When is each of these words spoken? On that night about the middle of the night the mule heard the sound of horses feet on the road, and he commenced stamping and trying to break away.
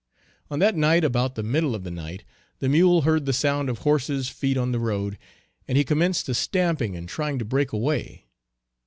On 0.49 0.57
that 0.57 0.75
night 0.75 1.03
about 1.03 1.35
the 1.35 1.43
middle 1.43 1.75
of 1.75 1.83
the 1.83 1.91
night 1.91 2.23
the 2.57 2.67
mule 2.67 3.03
heard 3.03 3.27
the 3.27 3.33
sound 3.33 3.69
of 3.69 3.77
horses 3.85 4.29
feet 4.29 4.57
on 4.57 4.71
the 4.71 4.79
road, 4.79 5.15
and 5.67 5.77
he 5.77 5.83
commenced 5.83 6.33
stamping 6.33 6.95
and 6.95 7.07
trying 7.07 7.37
to 7.37 7.45
break 7.45 7.71
away. 7.71 8.25